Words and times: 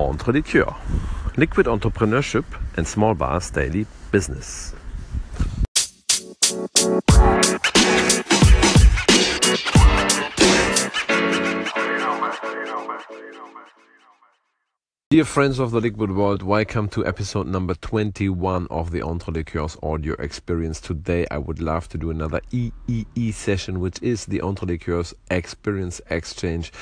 Entre 0.00 0.32
Liqueur, 0.32 0.74
liquid 1.36 1.66
entrepreneurship 1.66 2.44
and 2.74 2.88
small 2.88 3.14
bars 3.14 3.50
daily 3.50 3.86
business. 4.10 4.74
Dear 15.12 15.24
friends 15.24 15.58
of 15.58 15.72
the 15.72 15.80
liquid 15.80 16.12
world, 16.12 16.40
welcome 16.40 16.86
to 16.90 17.04
episode 17.04 17.48
number 17.48 17.74
21 17.74 18.68
of 18.70 18.92
the 18.92 19.02
Entre 19.02 19.32
Liqueurs 19.32 19.76
audio 19.82 20.14
experience. 20.20 20.80
Today 20.80 21.26
I 21.32 21.38
would 21.38 21.60
love 21.60 21.88
to 21.88 21.98
do 21.98 22.10
another 22.10 22.40
EEE 22.52 23.34
session, 23.34 23.80
which 23.80 24.00
is 24.02 24.26
the 24.26 24.40
Entre 24.40 24.68
Liqueurs 24.68 25.12
experience 25.28 26.00
exchange. 26.10 26.72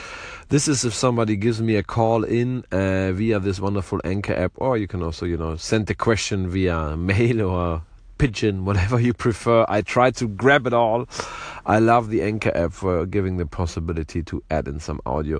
This 0.50 0.68
is 0.68 0.84
if 0.84 0.92
somebody 0.92 1.36
gives 1.36 1.62
me 1.62 1.76
a 1.76 1.82
call 1.82 2.22
in 2.22 2.66
uh, 2.70 3.12
via 3.12 3.40
this 3.40 3.60
wonderful 3.60 3.98
Anchor 4.04 4.34
app, 4.34 4.52
or 4.56 4.76
you 4.76 4.86
can 4.86 5.02
also, 5.02 5.24
you 5.24 5.38
know, 5.38 5.56
send 5.56 5.86
the 5.86 5.94
question 5.94 6.50
via 6.50 6.96
mail 6.98 7.40
or 7.40 7.82
pigeon, 8.18 8.64
whatever 8.66 9.00
you 9.00 9.14
prefer. 9.14 9.64
I 9.68 9.82
try 9.82 10.10
to 10.12 10.28
grab 10.28 10.66
it 10.66 10.72
all. 10.72 11.06
I 11.64 11.78
love 11.78 12.08
the 12.08 12.22
Anchor 12.22 12.50
app 12.54 12.72
for 12.72 13.04
giving 13.06 13.36
the 13.36 13.46
possibility 13.46 14.22
to 14.24 14.42
add 14.50 14.68
in 14.68 14.80
some 14.80 15.00
audio. 15.04 15.38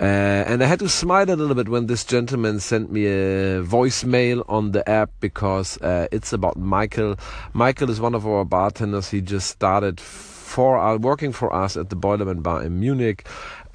Uh, 0.00 0.04
and 0.04 0.62
I 0.62 0.66
had 0.66 0.80
to 0.80 0.88
smile 0.88 1.30
a 1.30 1.36
little 1.36 1.54
bit 1.54 1.68
when 1.68 1.86
this 1.86 2.04
gentleman 2.04 2.60
sent 2.60 2.90
me 2.90 3.06
a 3.06 3.62
voicemail 3.62 4.44
on 4.48 4.72
the 4.72 4.88
app 4.88 5.10
because 5.20 5.78
uh, 5.80 6.08
it's 6.10 6.32
about 6.32 6.56
Michael. 6.56 7.16
Michael 7.52 7.88
is 7.88 8.00
one 8.00 8.14
of 8.14 8.26
our 8.26 8.44
bartenders. 8.44 9.10
He 9.10 9.20
just 9.20 9.48
started 9.48 10.00
for 10.00 10.76
uh, 10.76 10.96
working 10.96 11.32
for 11.32 11.54
us 11.54 11.76
at 11.76 11.90
the 11.90 11.96
Boilerman 11.96 12.42
Bar 12.42 12.64
in 12.64 12.80
Munich. 12.80 13.26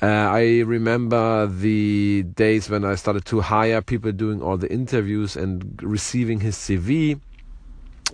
Uh, 0.02 0.08
I 0.08 0.60
remember 0.66 1.48
the 1.48 2.24
days 2.24 2.70
when 2.70 2.84
I 2.84 2.96
started 2.96 3.24
to 3.26 3.40
hire 3.40 3.82
people 3.82 4.12
doing 4.12 4.42
all 4.42 4.58
the 4.58 4.70
interviews 4.70 5.38
and 5.38 5.82
receiving 5.82 6.42
his 6.42 6.58
CV 6.58 7.22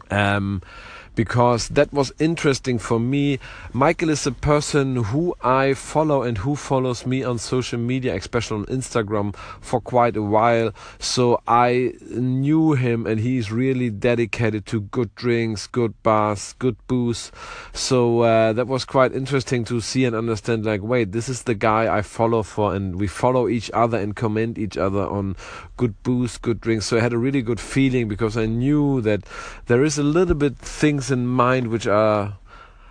um, 0.09 0.61
because 1.16 1.67
that 1.70 1.92
was 1.92 2.12
interesting 2.20 2.80
for 2.80 3.00
me. 3.00 3.40
Michael 3.73 4.09
is 4.09 4.26
a 4.26 4.31
person 4.31 4.95
who 4.95 5.36
I 5.42 5.73
follow 5.73 6.23
and 6.23 6.38
who 6.38 6.56
follows 6.56 7.06
me 7.06 7.23
on 7.23 7.38
social 7.38 7.80
media, 7.80 8.16
especially 8.16 8.59
on 8.59 8.66
Instagram, 8.66 9.36
for 9.59 9.82
quite 9.82 10.16
a 10.16 10.22
while. 10.22 10.73
So 11.00 11.42
I 11.48 11.94
knew 12.09 12.73
him, 12.73 13.06
and 13.06 13.20
he's 13.20 13.52
really 13.52 13.89
dedicated 13.89 14.66
to 14.67 14.82
good 14.82 15.14
drinks, 15.16 15.67
good 15.67 16.02
bars, 16.04 16.56
good 16.59 16.78
booze. 16.88 17.32
So 17.73 18.22
uh, 18.22 18.54
that 18.54 18.67
was 18.67 18.86
quite 18.86 19.14
interesting 19.14 19.66
to 19.66 19.82
see 19.82 20.06
and 20.06 20.16
understand. 20.16 20.66
Like, 20.66 20.82
wait, 20.82 21.12
this 21.12 21.30
is 21.30 21.44
the 21.44 21.56
guy 21.56 21.94
I 21.94 22.02
follow 22.02 22.44
for, 22.44 22.73
and 22.73 22.95
we 22.95 23.08
follow 23.08 23.48
each 23.48 23.70
other 23.73 23.98
and 23.98 24.16
comment 24.16 24.58
each 24.58 24.78
other 24.78 25.06
on 25.06 25.36
good 25.78 26.02
booze, 26.04 26.38
good 26.38 26.62
drinks. 26.62 26.86
So 26.86 26.98
I 26.98 27.02
had 27.02 27.14
a 27.14 27.17
really 27.17 27.42
good 27.42 27.59
feeling 27.59 28.08
because 28.08 28.38
I 28.38 28.45
knew 28.45 29.02
that 29.02 29.23
there 29.67 29.84
is 29.84 29.98
a 29.98 30.04
little 30.04 30.36
bit 30.36 30.58
things 30.58 31.11
in 31.12 31.28
mind 31.28 31.67
which 31.67 31.88
are, 31.88 32.38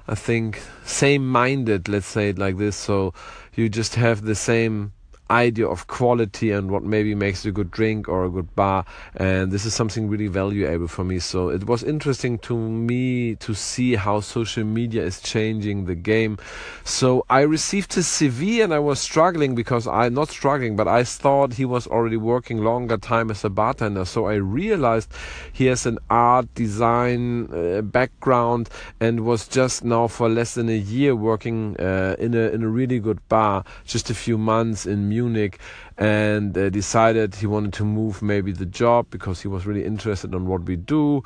I 0.07 0.15
think, 0.15 0.63
same 0.85 1.29
minded, 1.29 1.89
let's 1.89 2.07
say 2.07 2.29
it 2.29 2.39
like 2.39 2.59
this. 2.59 2.77
So 2.77 3.15
you 3.55 3.69
just 3.69 3.95
have 3.97 4.23
the 4.23 4.35
same 4.35 4.93
idea 5.31 5.67
of 5.67 5.87
quality 5.87 6.51
and 6.51 6.71
what 6.71 6.83
maybe 6.83 7.15
makes 7.15 7.45
a 7.45 7.53
good 7.53 7.71
drink 7.71 8.09
or 8.09 8.25
a 8.25 8.31
good 8.31 8.55
bar 8.57 8.85
and 9.17 9.53
this 9.53 9.65
is 9.65 9.73
something 9.73 10.09
really 10.09 10.27
valuable 10.27 10.89
for 10.89 11.05
me. 11.05 11.19
So 11.19 11.49
it 11.49 11.67
was 11.67 11.83
interesting 11.83 12.39
to 12.41 12.57
me 12.57 13.37
to 13.37 13.55
see 13.55 13.95
how 13.95 14.21
social 14.21 14.65
media 14.65 15.05
is 15.05 15.21
changing 15.21 15.87
the 15.87 15.95
game. 15.95 16.39
So 16.85 17.25
i 17.31 17.41
received 17.43 17.95
his 17.95 18.07
cv 18.07 18.63
and 18.63 18.75
i 18.75 18.79
was 18.79 18.99
struggling 19.01 19.55
because 19.55 19.87
i'm 19.87 20.15
not 20.15 20.29
struggling 20.29 20.77
but 20.77 20.89
i 20.89 21.05
thought 21.05 21.55
he 21.55 21.65
was 21.65 21.87
already 21.87 22.17
working 22.17 22.59
longer 22.59 22.97
time 22.97 23.31
as 23.31 23.45
a 23.45 23.51
bartender. 23.51 24.05
So 24.05 24.27
i 24.27 24.35
realized 24.35 25.13
he 25.53 25.67
has 25.67 25.87
an 25.87 25.99
art 26.11 26.53
design 26.55 27.53
uh, 27.53 27.83
background 27.83 28.69
and 29.01 29.21
was 29.25 29.47
just 29.47 29.85
now 29.85 30.09
for 30.09 30.29
less 30.29 30.55
than 30.55 30.69
a 30.69 30.77
year 30.77 31.15
working 31.15 31.77
uh, 31.79 32.17
in 32.19 32.35
a 32.35 32.49
in 32.51 32.63
a 32.63 32.69
really 32.69 32.99
good 32.99 33.21
bar 33.29 33.65
just 33.85 34.11
a 34.11 34.15
few 34.15 34.37
months 34.37 34.87
in 34.87 35.09
music 35.09 35.20
Munich 35.21 35.59
and 35.99 36.57
uh, 36.57 36.71
decided 36.71 37.35
he 37.35 37.47
wanted 37.47 37.73
to 37.75 37.85
move 37.85 38.23
maybe 38.23 38.53
the 38.53 38.67
job 38.67 39.07
because 39.11 39.43
he 39.43 39.49
was 39.49 39.67
really 39.67 39.85
interested 39.85 40.35
in 40.35 40.47
what 40.47 40.63
we 40.63 40.77
do. 40.77 41.23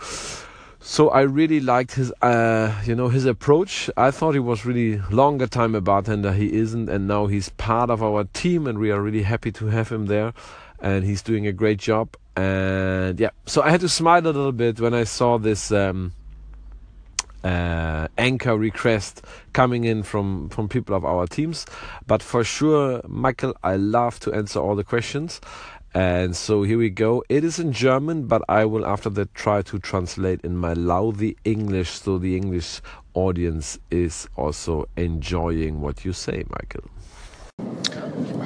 So 0.80 1.08
I 1.08 1.22
really 1.22 1.60
liked 1.60 1.94
his, 1.94 2.12
uh, 2.20 2.70
you 2.84 2.94
know, 2.94 3.08
his 3.08 3.24
approach. 3.24 3.88
I 3.96 4.10
thought 4.10 4.34
he 4.34 4.40
was 4.40 4.66
really 4.66 4.98
longer 5.10 5.46
time 5.46 5.74
a 5.74 5.80
bartender. 5.80 6.32
He 6.32 6.52
isn't, 6.52 6.90
and 6.90 7.08
now 7.08 7.26
he's 7.26 7.48
part 7.48 7.88
of 7.88 8.02
our 8.02 8.24
team, 8.24 8.66
and 8.66 8.78
we 8.78 8.90
are 8.90 9.00
really 9.00 9.22
happy 9.22 9.50
to 9.52 9.66
have 9.68 9.88
him 9.88 10.06
there. 10.06 10.34
And 10.80 11.04
he's 11.04 11.22
doing 11.22 11.46
a 11.46 11.52
great 11.52 11.78
job. 11.78 12.16
And 12.36 13.18
yeah, 13.18 13.30
so 13.46 13.62
I 13.62 13.70
had 13.70 13.80
to 13.80 13.88
smile 13.88 14.24
a 14.24 14.34
little 14.38 14.52
bit 14.52 14.78
when 14.78 14.92
I 14.92 15.04
saw 15.04 15.38
this. 15.38 15.72
Um, 15.72 16.12
uh, 17.44 18.08
anchor 18.16 18.56
request 18.56 19.22
coming 19.52 19.84
in 19.84 20.02
from 20.02 20.48
from 20.48 20.68
people 20.68 20.96
of 20.96 21.04
our 21.04 21.26
teams. 21.26 21.66
But 22.06 22.22
for 22.22 22.42
sure, 22.42 23.02
Michael, 23.06 23.54
I 23.62 23.76
love 23.76 24.18
to 24.20 24.32
answer 24.32 24.58
all 24.58 24.74
the 24.74 24.84
questions. 24.84 25.40
And 25.96 26.34
so 26.34 26.64
here 26.64 26.78
we 26.78 26.90
go. 26.90 27.22
It 27.28 27.44
is 27.44 27.60
in 27.60 27.72
German, 27.72 28.26
but 28.26 28.42
I 28.48 28.64
will 28.64 28.84
after 28.84 29.08
that 29.10 29.32
try 29.34 29.62
to 29.62 29.78
translate 29.78 30.40
in 30.42 30.56
my 30.56 30.72
lousy 30.72 31.36
English 31.44 31.90
so 31.90 32.18
the 32.18 32.36
English 32.36 32.80
audience 33.14 33.78
is 33.92 34.26
also 34.34 34.86
enjoying 34.96 35.80
what 35.80 36.04
you 36.04 36.12
say, 36.12 36.42
Michael. 36.50 36.90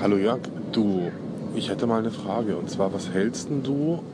Hallo 0.03 0.17
Jörg, 0.17 0.41
du, 0.73 1.11
ich 1.55 1.71
hätte 1.71 1.87
mal 1.87 2.01
eine 2.01 2.11
Frage 2.11 2.55
und 2.57 2.69
zwar, 2.69 2.93
was 2.93 3.09
hältst 3.11 3.49
du 3.63 4.05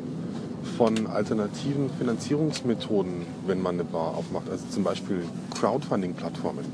von 0.65 1.07
alternativen 1.07 1.91
Finanzierungsmethoden, 1.99 3.27
wenn 3.47 3.61
man 3.61 3.75
eine 3.75 3.85
Bar 3.85 4.17
aufmacht. 4.17 4.51
Also 4.51 4.67
zum 4.69 4.85
Beispiel 4.85 5.25
Crowdfunding-Plattformen. 5.59 6.65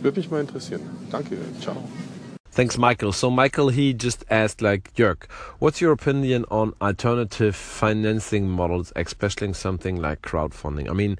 Würde 0.00 0.20
mich 0.20 0.30
mal 0.30 0.40
interessieren. 0.40 0.82
Danke, 1.10 1.36
ciao. 1.60 1.76
Thanks, 2.54 2.78
Michael. 2.78 3.12
So, 3.12 3.30
Michael, 3.30 3.70
he 3.72 3.94
just 3.94 4.24
asked, 4.30 4.60
like, 4.60 4.94
Jörg, 4.94 5.26
what's 5.58 5.80
your 5.80 5.90
opinion 5.90 6.44
on 6.52 6.72
alternative 6.80 7.56
financing 7.56 8.48
models, 8.48 8.92
especially 8.94 9.52
something 9.54 9.96
like 9.96 10.22
crowdfunding? 10.22 10.88
I 10.88 10.92
mean, 10.92 11.16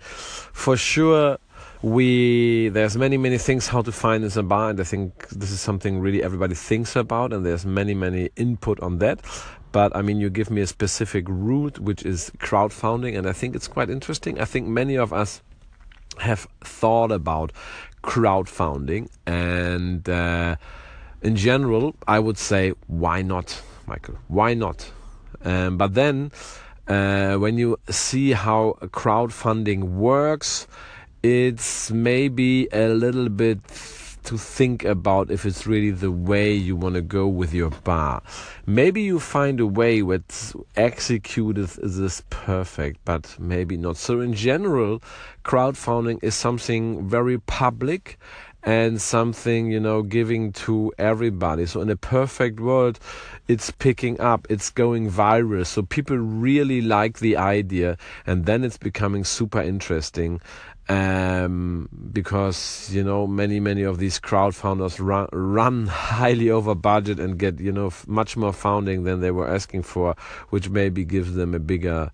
for 0.53 0.77
sure, 0.77 1.39
we 1.83 2.71
there's 2.71 2.97
many 2.97 3.19
many 3.19 3.37
things 3.37 3.69
how 3.69 3.83
to 3.83 3.93
finance 3.93 4.37
a 4.37 4.43
bar 4.43 4.71
and 4.71 4.81
i 4.81 4.85
think 4.85 5.29
this 5.29 5.51
is 5.51 5.61
something 5.61 6.01
really 6.01 6.23
everybody 6.23 6.55
thinks 6.55 6.97
about 6.97 7.31
and 7.31 7.45
there's 7.45 7.67
many 7.67 7.93
many 7.93 8.31
input 8.37 8.81
on 8.81 9.01
that 9.01 9.21
but 9.75 9.95
I 9.97 10.03
mean, 10.03 10.21
you 10.21 10.31
give 10.31 10.53
me 10.53 10.61
a 10.61 10.69
specific 10.69 11.25
route, 11.29 11.81
which 11.81 12.05
is 12.05 12.31
crowdfunding, 12.39 13.19
and 13.19 13.27
I 13.27 13.33
think 13.33 13.57
it's 13.57 13.67
quite 13.67 13.91
interesting. 13.91 14.41
I 14.41 14.45
think 14.45 14.69
many 14.69 14.95
of 14.95 15.13
us 15.13 15.43
have 16.19 16.47
thought 16.63 17.11
about 17.11 17.51
crowdfunding, 18.05 19.09
and 19.27 20.09
uh, 20.09 20.55
in 21.23 21.35
general, 21.35 21.97
I 22.07 22.21
would 22.21 22.39
say, 22.39 22.73
why 22.87 23.23
not, 23.23 23.61
Michael? 23.89 24.17
Why 24.29 24.55
not? 24.55 24.93
Um, 25.45 25.77
but 25.77 25.95
then, 25.95 26.31
uh, 26.87 27.35
when 27.35 27.59
you 27.59 27.77
see 27.91 28.31
how 28.31 28.79
crowdfunding 28.81 29.81
works, 29.97 30.69
it's 31.25 31.91
maybe 31.91 32.69
a 32.73 32.91
little 32.91 33.29
bit 33.29 33.59
to 34.25 34.39
think 34.39 34.85
about 34.85 35.31
if 35.31 35.47
it's 35.47 35.67
really 35.67 35.91
the 35.91 36.11
way 36.11 36.53
you 36.53 36.77
want 36.77 36.95
to 36.95 37.03
go 37.03 37.27
with 37.27 37.55
your 37.55 37.71
bar. 37.71 38.23
Maybe 38.67 39.03
you 39.03 39.21
find 39.21 39.61
a 39.61 39.67
way 39.67 40.03
what's 40.03 40.55
executed 40.77 41.69
this 41.69 42.23
perfect, 42.31 43.01
but 43.05 43.37
maybe 43.39 43.77
not. 43.77 43.97
So 43.97 44.21
in 44.21 44.35
general, 44.35 45.03
crowdfunding 45.45 46.23
is 46.23 46.35
something 46.35 47.09
very 47.09 47.39
public 47.39 48.19
and 48.65 49.01
something 49.01 49.71
you 49.71 49.79
know 49.79 50.03
giving 50.03 50.51
to 50.53 50.93
everybody 50.99 51.67
so 51.67 51.81
in 51.83 51.91
a 51.91 51.97
perfect 51.97 52.59
world 52.59 52.99
it's 53.47 53.71
picking 53.71 54.19
up 54.21 54.47
it's 54.49 54.71
going 54.71 55.11
viral 55.11 55.67
so 55.67 55.83
people 55.83 56.17
really 56.17 56.81
like 56.81 57.19
the 57.19 57.37
idea 57.37 57.97
and 58.27 58.47
then 58.47 58.65
it's 58.65 58.79
becoming 58.79 59.23
super 59.23 59.61
interesting 59.61 60.41
um, 60.89 61.89
because 62.13 62.91
you 62.93 63.03
know 63.03 63.27
many 63.27 63.61
many 63.61 63.83
of 63.83 63.99
these 63.99 64.21
crowdfunders 64.21 64.99
run, 65.01 65.29
run 65.33 65.87
highly 65.91 66.51
over 66.51 66.75
budget 66.75 67.19
and 67.19 67.39
get 67.39 67.61
you 67.61 67.73
know 67.73 67.87
f- 67.87 68.07
much 68.07 68.37
more 68.37 68.53
funding 68.53 69.05
than 69.05 69.21
they 69.21 69.31
were 69.31 69.49
asking 69.49 69.83
for, 69.83 70.15
which 70.51 70.69
maybe 70.69 71.05
gives 71.05 71.35
them 71.35 71.55
a 71.55 71.59
bigger 71.59 72.11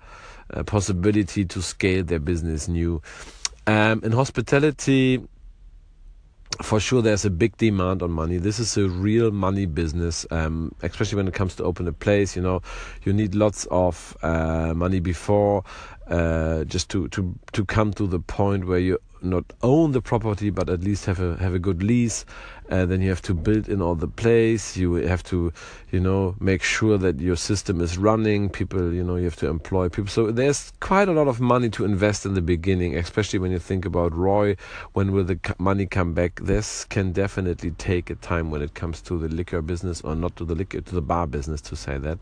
uh, 0.54 0.62
possibility 0.62 1.44
to 1.44 1.62
scale 1.62 2.04
their 2.04 2.20
business 2.20 2.68
new. 2.68 3.02
Um, 3.66 4.00
in 4.02 4.12
hospitality, 4.12 5.20
for 6.62 6.78
sure 6.78 7.00
there's 7.00 7.24
a 7.24 7.30
big 7.30 7.56
demand 7.56 8.02
on 8.02 8.10
money 8.10 8.36
this 8.36 8.58
is 8.58 8.76
a 8.76 8.88
real 8.88 9.30
money 9.30 9.66
business 9.66 10.26
um, 10.30 10.72
especially 10.82 11.16
when 11.16 11.26
it 11.28 11.32
comes 11.32 11.54
to 11.54 11.64
open 11.64 11.88
a 11.88 11.92
place 11.92 12.36
you 12.36 12.42
know 12.42 12.60
you 13.04 13.12
need 13.12 13.34
lots 13.34 13.66
of 13.70 14.16
uh, 14.22 14.74
money 14.74 15.00
before 15.00 15.64
uh, 16.10 16.64
just 16.64 16.88
to, 16.90 17.08
to 17.08 17.34
to 17.52 17.64
come 17.64 17.92
to 17.94 18.06
the 18.06 18.20
point 18.20 18.66
where 18.66 18.78
you 18.78 18.98
not 19.22 19.44
own 19.62 19.92
the 19.92 20.00
property 20.00 20.50
but 20.50 20.70
at 20.70 20.82
least 20.82 21.04
have 21.06 21.20
a 21.20 21.36
have 21.36 21.54
a 21.54 21.58
good 21.58 21.82
lease 21.82 22.24
uh, 22.70 22.86
then 22.86 23.00
you 23.00 23.08
have 23.08 23.20
to 23.20 23.34
build 23.34 23.68
in 23.68 23.82
all 23.82 23.96
the 23.96 24.06
place. 24.06 24.76
You 24.76 24.94
have 24.94 25.24
to 25.24 25.52
you 25.90 25.98
know 25.98 26.36
make 26.38 26.62
sure 26.62 26.96
that 26.98 27.20
your 27.20 27.36
system 27.36 27.80
is 27.80 27.98
running. 27.98 28.48
People 28.48 28.92
you 28.92 29.02
know 29.02 29.16
you 29.16 29.24
have 29.24 29.36
to 29.36 29.48
employ 29.48 29.88
people. 29.88 30.08
So 30.08 30.30
there's 30.30 30.72
quite 30.78 31.08
a 31.08 31.12
lot 31.12 31.26
of 31.26 31.40
money 31.40 31.68
to 31.70 31.84
invest 31.84 32.24
in 32.24 32.34
the 32.34 32.42
beginning 32.42 32.96
especially 32.96 33.38
when 33.38 33.50
you 33.50 33.58
think 33.58 33.84
about 33.84 34.14
ROI 34.14 34.56
when 34.92 35.12
will 35.12 35.24
the 35.24 35.38
money 35.58 35.86
come 35.86 36.14
back? 36.14 36.40
This 36.40 36.84
can 36.84 37.12
definitely 37.12 37.72
take 37.72 38.08
a 38.08 38.14
time 38.14 38.50
when 38.50 38.62
it 38.62 38.74
comes 38.74 39.02
to 39.02 39.18
the 39.18 39.28
liquor 39.28 39.62
business 39.62 40.00
or 40.02 40.14
not 40.14 40.36
to 40.36 40.44
the 40.44 40.54
liquor 40.54 40.80
to 40.80 40.94
the 40.94 41.02
bar 41.02 41.26
business 41.26 41.60
to 41.62 41.76
say 41.76 41.98
that. 41.98 42.18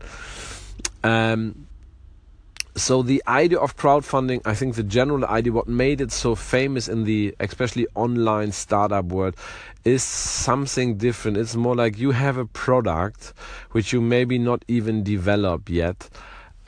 Um, 1.03 1.67
so 2.75 3.01
the 3.01 3.21
idea 3.27 3.57
of 3.57 3.75
crowdfunding 3.75 4.41
i 4.45 4.53
think 4.53 4.75
the 4.75 4.83
general 4.83 5.25
idea 5.25 5.51
what 5.51 5.67
made 5.67 5.99
it 5.99 6.11
so 6.11 6.35
famous 6.35 6.87
in 6.87 7.03
the 7.03 7.35
especially 7.39 7.87
online 7.95 8.51
startup 8.51 9.05
world 9.05 9.35
is 9.85 10.03
something 10.03 10.97
different. 10.97 11.37
It's 11.37 11.55
more 11.55 11.75
like 11.75 11.97
you 11.97 12.11
have 12.11 12.37
a 12.37 12.45
product 12.45 13.33
which 13.71 13.93
you 13.93 14.01
maybe 14.01 14.37
not 14.37 14.65
even 14.67 15.03
develop 15.03 15.69
yet 15.69 16.09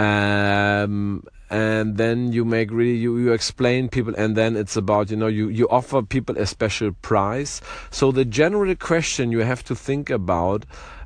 um, 0.01 1.23
and 1.49 1.97
then 1.97 2.31
you 2.31 2.43
make 2.43 2.71
really 2.71 2.95
you, 2.97 3.17
you 3.17 3.33
explain 3.33 3.89
people 3.89 4.15
and 4.17 4.35
then 4.35 4.55
it's 4.55 4.75
about 4.75 5.11
you 5.11 5.17
know 5.17 5.27
you 5.27 5.49
you 5.49 5.67
offer 5.69 6.01
people 6.01 6.37
a 6.37 6.45
special 6.45 6.91
price. 7.01 7.61
So 7.91 8.11
the 8.11 8.25
general 8.25 8.73
question 8.75 9.31
you 9.31 9.39
have 9.39 9.63
to 9.65 9.75
think 9.75 10.09
about 10.09 10.65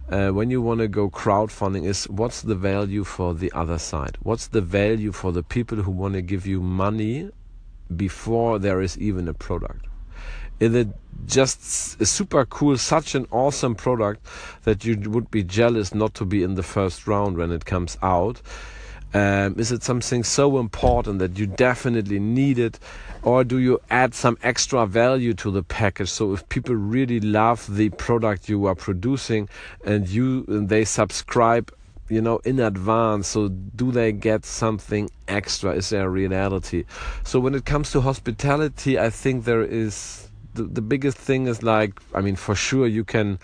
uh, 0.09 0.29
when 0.29 0.51
you 0.51 0.61
want 0.61 0.79
to 0.79 0.87
go 0.87 1.09
crowdfunding 1.09 1.85
is 1.85 2.07
what's 2.09 2.41
the 2.41 2.55
value 2.55 3.03
for 3.03 3.33
the 3.33 3.51
other 3.53 3.79
side? 3.79 4.17
What's 4.21 4.47
the 4.47 4.61
value 4.61 5.11
for 5.11 5.31
the 5.31 5.43
people 5.43 5.79
who 5.79 5.91
want 5.91 6.13
to 6.13 6.21
give 6.21 6.45
you 6.45 6.61
money 6.61 7.31
before 7.95 8.59
there 8.59 8.81
is 8.81 8.97
even 8.97 9.27
a 9.27 9.33
product? 9.33 9.87
Is 10.59 10.73
it 10.73 10.87
just 11.25 12.05
super 12.05 12.45
cool, 12.45 12.77
such 12.77 13.15
an 13.15 13.27
awesome 13.31 13.75
product 13.75 14.25
that 14.63 14.85
you 14.85 14.97
would 15.09 15.29
be 15.31 15.43
jealous 15.43 15.93
not 15.93 16.13
to 16.15 16.25
be 16.25 16.43
in 16.43 16.55
the 16.55 16.63
first 16.63 17.07
round 17.07 17.37
when 17.37 17.51
it 17.51 17.65
comes 17.65 17.97
out? 18.01 18.41
Um, 19.13 19.55
is 19.57 19.71
it 19.71 19.83
something 19.83 20.23
so 20.23 20.57
important 20.57 21.19
that 21.19 21.39
you 21.39 21.47
definitely 21.47 22.19
need 22.19 22.59
it? 22.59 22.79
Or 23.23 23.43
do 23.43 23.59
you 23.59 23.79
add 23.89 24.13
some 24.13 24.37
extra 24.43 24.85
value 24.85 25.33
to 25.35 25.51
the 25.51 25.63
package? 25.63 26.09
So 26.09 26.33
if 26.33 26.47
people 26.49 26.75
really 26.75 27.19
love 27.19 27.75
the 27.75 27.89
product 27.89 28.49
you 28.49 28.65
are 28.65 28.75
producing 28.75 29.47
and 29.85 30.07
you 30.07 30.45
and 30.47 30.67
they 30.69 30.83
subscribe 30.83 31.71
you 32.09 32.21
know 32.21 32.37
in 32.45 32.59
advance 32.59 33.27
so 33.27 33.47
do 33.49 33.91
they 33.91 34.11
get 34.11 34.45
something 34.45 35.09
extra 35.27 35.71
is 35.71 35.89
there 35.89 36.05
a 36.05 36.09
reality 36.09 36.85
so 37.23 37.39
when 37.39 37.55
it 37.55 37.65
comes 37.65 37.91
to 37.91 38.01
hospitality 38.01 38.99
i 38.99 39.09
think 39.09 39.45
there 39.45 39.63
is 39.63 40.29
the, 40.53 40.63
the 40.63 40.81
biggest 40.81 41.17
thing 41.17 41.47
is 41.47 41.63
like 41.63 41.99
i 42.13 42.21
mean 42.21 42.35
for 42.35 42.53
sure 42.53 42.85
you 42.85 43.03
can 43.03 43.39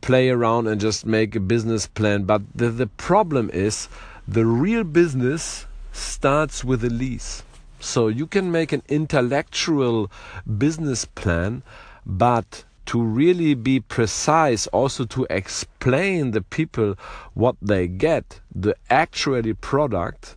play 0.00 0.30
around 0.30 0.66
and 0.66 0.80
just 0.80 1.04
make 1.04 1.36
a 1.36 1.40
business 1.40 1.86
plan 1.86 2.22
but 2.22 2.40
the, 2.54 2.70
the 2.70 2.86
problem 2.86 3.50
is 3.52 3.88
the 4.30 4.44
real 4.44 4.84
business 4.84 5.64
starts 5.90 6.62
with 6.62 6.84
a 6.84 6.90
lease. 6.90 7.42
So 7.80 8.08
you 8.08 8.26
can 8.26 8.52
make 8.52 8.72
an 8.72 8.82
intellectual 8.86 10.10
business 10.58 11.06
plan, 11.06 11.62
but 12.04 12.64
to 12.86 13.00
really 13.02 13.54
be 13.54 13.80
precise, 13.80 14.66
also 14.66 15.06
to 15.06 15.26
explain 15.30 16.32
the 16.32 16.42
people 16.42 16.94
what 17.32 17.56
they 17.62 17.88
get, 17.88 18.40
the 18.54 18.76
actual 18.90 19.42
product 19.62 20.36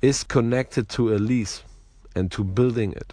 is 0.00 0.24
connected 0.24 0.88
to 0.88 1.14
a 1.14 1.18
lease 1.18 1.62
and 2.14 2.32
to 2.32 2.42
building 2.42 2.92
it. 2.92 3.12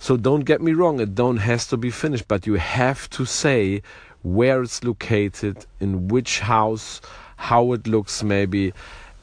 So 0.00 0.16
don't 0.16 0.44
get 0.44 0.60
me 0.60 0.72
wrong, 0.72 0.98
it 0.98 1.14
don't 1.14 1.36
has 1.36 1.68
to 1.68 1.76
be 1.76 1.92
finished, 1.92 2.26
but 2.26 2.44
you 2.44 2.54
have 2.54 3.08
to 3.10 3.24
say 3.24 3.82
where 4.22 4.62
it's 4.62 4.82
located, 4.82 5.64
in 5.78 6.08
which 6.08 6.40
house, 6.40 7.00
how 7.36 7.72
it 7.72 7.86
looks 7.86 8.24
maybe, 8.24 8.72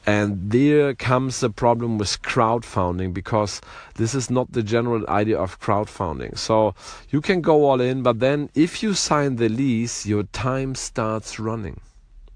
and 0.06 0.50
there 0.50 0.94
comes 0.94 1.40
the 1.40 1.50
problem 1.50 1.98
with 1.98 2.22
crowdfunding 2.22 3.12
because 3.12 3.60
this 3.94 4.14
is 4.14 4.30
not 4.30 4.52
the 4.52 4.62
general 4.62 5.06
idea 5.08 5.38
of 5.38 5.60
crowdfunding. 5.60 6.38
So 6.38 6.74
you 7.10 7.20
can 7.20 7.40
go 7.40 7.66
all 7.66 7.80
in, 7.80 8.02
but 8.02 8.20
then 8.20 8.50
if 8.54 8.82
you 8.82 8.94
sign 8.94 9.36
the 9.36 9.48
lease, 9.48 10.06
your 10.06 10.22
time 10.24 10.74
starts 10.74 11.38
running. 11.38 11.80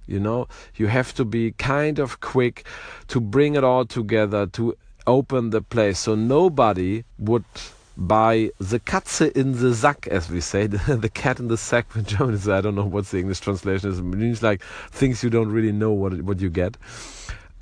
You 0.06 0.20
know, 0.20 0.48
you 0.76 0.88
have 0.88 1.14
to 1.14 1.24
be 1.24 1.52
kind 1.52 1.98
of 1.98 2.20
quick 2.20 2.66
to 3.08 3.20
bring 3.20 3.54
it 3.54 3.64
all 3.64 3.86
together 3.86 4.46
to 4.48 4.76
open 5.06 5.50
the 5.50 5.62
place. 5.62 5.98
So 5.98 6.14
nobody 6.14 7.04
would 7.18 7.44
buy 7.96 8.50
the 8.58 8.80
Katze 8.80 9.32
in 9.32 9.52
the 9.60 9.74
Sack, 9.74 10.06
as 10.08 10.28
we 10.28 10.40
say, 10.40 10.66
the, 10.66 11.10
cat 11.12 11.40
in 11.40 11.48
the 11.48 11.56
sack 11.56 11.86
in 11.94 12.04
German. 12.04 12.38
I 12.50 12.60
don't 12.60 12.74
know 12.74 12.84
what 12.84 13.06
the 13.06 13.18
English 13.18 13.40
translation 13.40 13.90
is. 13.90 13.98
It 13.98 14.02
means 14.02 14.42
like 14.42 14.62
things 14.90 15.22
you 15.22 15.30
don't 15.30 15.50
really 15.50 15.72
know 15.72 15.92
what 15.92 16.20
what 16.22 16.40
you 16.40 16.50
get. 16.50 16.76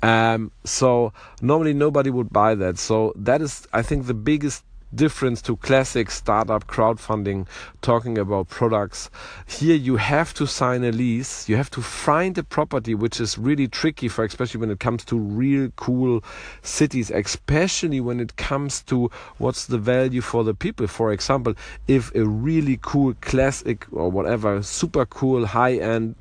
Um, 0.03 0.51
so 0.65 1.13
normally 1.41 1.73
nobody 1.73 2.09
would 2.09 2.31
buy 2.31 2.55
that. 2.55 2.77
So 2.77 3.13
that 3.15 3.41
is, 3.41 3.65
I 3.71 3.81
think, 3.81 4.05
the 4.05 4.13
biggest 4.13 4.63
difference 4.93 5.41
to 5.41 5.57
classic 5.57 6.11
startup 6.11 6.67
crowdfunding 6.67 7.47
talking 7.81 8.17
about 8.17 8.47
products. 8.49 9.09
Here 9.47 9.75
you 9.75 9.95
have 9.95 10.33
to 10.35 10.45
sign 10.45 10.83
a 10.83 10.91
lease. 10.91 11.49
You 11.49 11.55
have 11.55 11.71
to 11.71 11.81
find 11.81 12.37
a 12.37 12.43
property 12.43 12.93
which 12.93 13.19
is 13.19 13.37
really 13.37 13.67
tricky 13.67 14.07
for 14.07 14.23
especially 14.23 14.59
when 14.59 14.69
it 14.69 14.79
comes 14.79 15.03
to 15.05 15.17
real 15.17 15.69
cool 15.77 16.23
cities 16.61 17.09
especially 17.09 18.01
when 18.01 18.19
it 18.19 18.35
comes 18.35 18.83
to 18.83 19.09
what's 19.37 19.65
the 19.65 19.79
value 19.79 20.21
for 20.21 20.43
the 20.43 20.53
people. 20.53 20.85
For 20.85 21.11
example 21.11 21.55
if 21.87 22.13
a 22.13 22.25
really 22.25 22.77
cool 22.81 23.15
classic 23.21 23.87
or 23.91 24.11
whatever 24.11 24.61
super 24.61 25.05
cool 25.05 25.47
high 25.47 25.77
end 25.77 26.15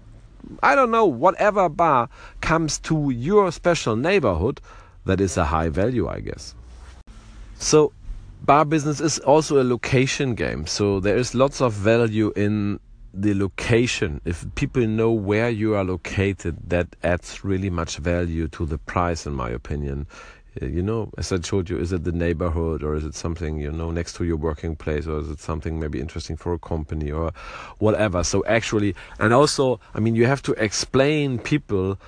I 0.62 0.74
don't 0.74 0.90
know, 0.90 1.06
whatever 1.06 1.68
bar 1.68 2.08
comes 2.40 2.78
to 2.80 3.10
your 3.10 3.50
special 3.52 3.96
neighborhood, 3.96 4.60
that 5.04 5.20
is 5.20 5.36
a 5.36 5.44
high 5.44 5.68
value, 5.68 6.08
I 6.08 6.20
guess. 6.20 6.54
So, 7.58 7.92
bar 8.42 8.64
business 8.64 9.00
is 9.00 9.18
also 9.20 9.60
a 9.60 9.64
location 9.64 10.34
game. 10.34 10.66
So, 10.66 11.00
there 11.00 11.16
is 11.16 11.34
lots 11.34 11.60
of 11.60 11.72
value 11.72 12.32
in 12.36 12.80
the 13.14 13.34
location. 13.34 14.20
If 14.24 14.46
people 14.54 14.86
know 14.86 15.12
where 15.12 15.50
you 15.50 15.74
are 15.74 15.84
located, 15.84 16.56
that 16.70 16.96
adds 17.02 17.44
really 17.44 17.70
much 17.70 17.98
value 17.98 18.48
to 18.48 18.66
the 18.66 18.78
price, 18.78 19.26
in 19.26 19.34
my 19.34 19.50
opinion 19.50 20.06
Uh, 20.60 20.66
you 20.66 20.82
know, 20.82 21.10
as 21.16 21.32
I 21.32 21.38
told 21.38 21.70
you, 21.70 21.78
is 21.78 21.92
it 21.92 22.04
the 22.04 22.12
neighborhood 22.12 22.82
or 22.82 22.94
is 22.94 23.04
it 23.04 23.14
something, 23.14 23.58
you 23.58 23.72
know, 23.72 23.90
next 23.90 24.14
to 24.16 24.24
your 24.24 24.36
working 24.36 24.76
place 24.76 25.06
or 25.06 25.18
is 25.20 25.30
it 25.30 25.40
something 25.40 25.80
maybe 25.80 25.98
interesting 25.98 26.36
for 26.36 26.52
a 26.52 26.58
company 26.58 27.10
or 27.10 27.32
whatever. 27.78 28.22
So 28.22 28.44
actually, 28.44 28.94
and 29.18 29.32
also, 29.32 29.80
I 29.94 30.00
mean, 30.00 30.14
you 30.14 30.26
have 30.26 30.42
to 30.42 30.52
explain 30.52 31.38
people 31.38 31.98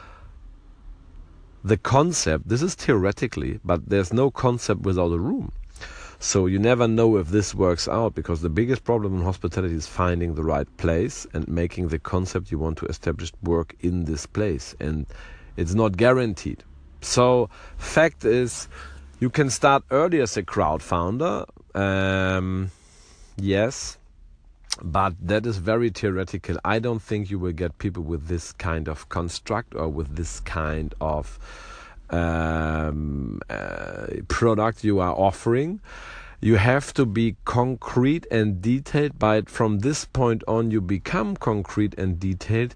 the 1.62 1.78
concept. 1.78 2.46
This 2.46 2.60
is 2.60 2.74
theoretically, 2.74 3.60
but 3.64 3.88
there's 3.88 4.12
no 4.12 4.30
concept 4.30 4.82
without 4.82 5.12
a 5.12 5.18
room. 5.18 5.50
So 6.18 6.46
you 6.46 6.58
never 6.58 6.86
know 6.86 7.16
if 7.16 7.28
this 7.28 7.54
works 7.54 7.88
out 7.88 8.14
because 8.14 8.42
the 8.42 8.50
biggest 8.50 8.84
problem 8.84 9.16
in 9.16 9.22
hospitality 9.22 9.74
is 9.74 9.86
finding 9.86 10.34
the 10.34 10.44
right 10.44 10.68
place 10.76 11.26
and 11.32 11.48
making 11.48 11.88
the 11.88 11.98
concept 11.98 12.50
you 12.50 12.58
want 12.58 12.76
to 12.78 12.86
establish 12.86 13.32
work 13.42 13.74
in 13.80 14.04
this 14.04 14.26
place. 14.26 14.74
And 14.80 15.06
it's 15.56 15.74
not 15.74 15.96
guaranteed 15.96 16.62
so, 17.04 17.50
fact 17.78 18.24
is, 18.24 18.68
you 19.20 19.30
can 19.30 19.50
start 19.50 19.84
early 19.90 20.20
as 20.20 20.36
a 20.36 20.42
crowd 20.42 20.82
founder. 20.82 21.44
Um, 21.74 22.70
yes, 23.36 23.98
but 24.82 25.14
that 25.20 25.46
is 25.46 25.58
very 25.58 25.90
theoretical. 25.90 26.56
I 26.64 26.78
don't 26.78 27.00
think 27.00 27.30
you 27.30 27.38
will 27.38 27.52
get 27.52 27.78
people 27.78 28.02
with 28.02 28.26
this 28.28 28.52
kind 28.52 28.88
of 28.88 29.08
construct 29.08 29.74
or 29.74 29.88
with 29.88 30.16
this 30.16 30.40
kind 30.40 30.94
of 31.00 31.38
um, 32.10 33.40
uh, 33.48 34.06
product 34.28 34.84
you 34.84 35.00
are 35.00 35.14
offering. 35.14 35.80
You 36.40 36.56
have 36.56 36.92
to 36.94 37.06
be 37.06 37.36
concrete 37.44 38.26
and 38.30 38.60
detailed, 38.60 39.18
but 39.18 39.48
from 39.48 39.78
this 39.78 40.04
point 40.04 40.42
on, 40.46 40.70
you 40.70 40.80
become 40.80 41.36
concrete 41.36 41.94
and 41.96 42.20
detailed 42.20 42.74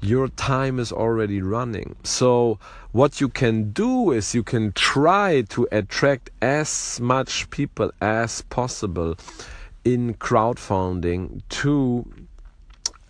your 0.00 0.28
time 0.28 0.78
is 0.78 0.92
already 0.92 1.42
running. 1.42 1.96
So, 2.04 2.58
what 2.92 3.20
you 3.20 3.28
can 3.28 3.70
do 3.72 4.12
is 4.12 4.34
you 4.34 4.42
can 4.42 4.72
try 4.72 5.42
to 5.50 5.68
attract 5.72 6.30
as 6.40 6.98
much 7.00 7.50
people 7.50 7.92
as 8.00 8.42
possible 8.42 9.16
in 9.84 10.14
crowdfunding 10.14 11.42
to 11.48 12.04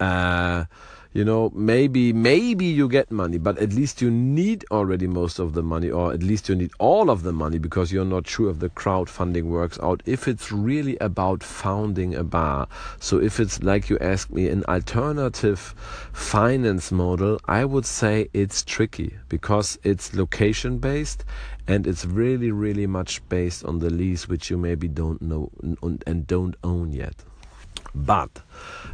uh, 0.00 0.64
you 1.12 1.24
know 1.24 1.50
maybe 1.54 2.12
maybe 2.12 2.66
you 2.66 2.88
get 2.88 3.10
money 3.10 3.38
but 3.38 3.58
at 3.58 3.72
least 3.72 4.02
you 4.02 4.10
need 4.10 4.64
already 4.70 5.06
most 5.06 5.38
of 5.38 5.54
the 5.54 5.62
money 5.62 5.90
or 5.90 6.12
at 6.12 6.22
least 6.22 6.48
you 6.48 6.54
need 6.54 6.70
all 6.78 7.08
of 7.08 7.22
the 7.22 7.32
money 7.32 7.58
because 7.58 7.90
you're 7.90 8.04
not 8.04 8.26
sure 8.26 8.50
if 8.50 8.58
the 8.58 8.68
crowdfunding 8.68 9.44
works 9.44 9.78
out 9.82 10.02
if 10.04 10.28
it's 10.28 10.52
really 10.52 10.98
about 10.98 11.42
founding 11.42 12.14
a 12.14 12.22
bar. 12.22 12.68
So 13.00 13.18
if 13.20 13.40
it's 13.40 13.62
like 13.62 13.88
you 13.88 13.98
asked 14.00 14.30
me 14.30 14.48
an 14.48 14.64
alternative 14.64 15.74
finance 16.12 16.92
model 16.92 17.40
i 17.46 17.64
would 17.64 17.86
say 17.86 18.28
it's 18.34 18.62
tricky 18.62 19.16
because 19.28 19.78
it's 19.82 20.14
location 20.14 20.78
based 20.78 21.24
and 21.66 21.86
it's 21.86 22.04
really 22.04 22.50
really 22.50 22.86
much 22.86 23.26
based 23.28 23.64
on 23.64 23.78
the 23.78 23.90
lease 23.90 24.28
which 24.28 24.50
you 24.50 24.56
maybe 24.56 24.88
don't 24.88 25.22
know 25.22 25.50
and 25.82 26.26
don't 26.26 26.56
own 26.62 26.92
yet 26.92 27.24
but 28.07 28.43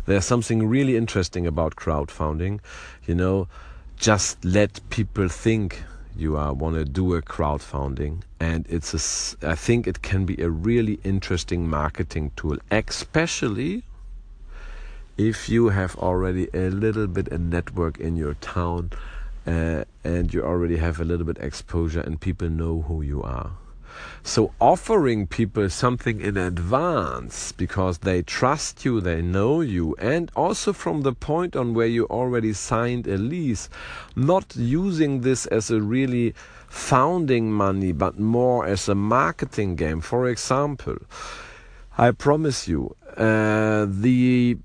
there's 0.07 0.25
something 0.25 0.67
really 0.67 0.97
interesting 0.97 1.47
about 1.47 1.77
crowdfunding. 1.77 2.61
You 3.07 3.15
know, 3.15 3.49
just 3.97 4.45
let 4.45 4.81
people 4.91 5.29
think 5.29 5.83
you 6.17 6.39
uh, 6.39 6.53
want 6.53 6.77
to 6.77 6.85
do 6.85 7.15
a 7.15 7.23
crowdfunding 7.23 8.23
and 8.39 8.67
it's 8.69 8.95
a, 8.95 9.49
I 9.51 9.55
think 9.55 9.87
it 9.87 10.03
can 10.03 10.25
be 10.25 10.41
a 10.41 10.49
really 10.49 11.01
interesting 11.03 11.69
marketing 11.69 12.31
tool 12.37 12.59
especially 12.71 13.83
if 15.17 15.49
you 15.49 15.71
have 15.71 15.97
already 15.97 16.49
a 16.55 16.71
little 16.71 17.09
bit 17.09 17.29
a 17.29 17.39
network 17.39 17.99
in 17.99 18.17
your 18.17 18.35
town 18.35 18.91
uh, 19.47 19.85
and 20.05 20.33
you 20.33 20.43
already 20.45 20.77
have 20.77 21.01
a 21.01 21.05
little 21.05 21.27
bit 21.27 21.39
exposure 21.39 22.01
and 22.01 22.21
people 22.21 22.49
know 22.49 22.83
who 22.83 23.03
you 23.03 23.23
are 23.23 23.51
so 24.23 24.53
offering 24.61 25.27
people 25.27 25.69
something 25.71 26.21
in 26.21 26.37
advance 26.37 27.53
because 27.53 27.99
they 27.99 28.23
trust 28.23 28.85
you, 28.85 29.01
they 29.01 29.23
know 29.23 29.61
you, 29.61 29.95
and 29.99 30.31
also 30.35 30.73
from 30.73 31.03
the 31.03 31.13
point 31.13 31.55
on 31.55 31.75
where 31.75 31.87
you 31.87 32.07
already 32.07 32.53
signed 32.53 33.07
a 33.07 33.17
lease, 33.17 33.69
not 34.17 34.57
using 34.57 35.21
this 35.21 35.47
as 35.47 35.71
a 35.71 35.81
really 35.81 36.35
founding 36.69 37.53
money, 37.53 37.93
but 37.93 38.19
more 38.19 38.67
as 38.67 38.89
a 38.89 38.95
marketing 38.95 39.77
game. 39.77 40.01
For 40.01 40.29
example, 40.29 40.97
I 41.97 42.11
promise 42.11 42.67
you, 42.67 42.97
uh, 43.17 43.87
the 43.89 44.59